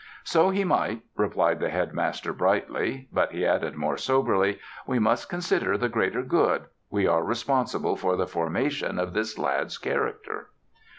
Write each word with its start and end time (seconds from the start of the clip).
"So 0.23 0.49
he 0.49 0.63
might," 0.63 1.03
replied 1.15 1.59
the 1.59 1.69
Headmaster 1.69 2.33
brightly, 2.33 3.07
but 3.13 3.33
he 3.33 3.45
added, 3.45 3.75
more 3.75 3.97
soberly, 3.99 4.57
"we 4.87 4.97
must 4.97 5.29
consider 5.29 5.77
the 5.77 5.89
greater 5.89 6.23
good. 6.23 6.63
We 6.89 7.05
are 7.05 7.23
responsible 7.23 7.95
for 7.95 8.15
the 8.15 8.25
formation 8.25 8.97
of 8.97 9.13
this 9.13 9.37
lad's 9.37 9.77
character." 9.77 10.47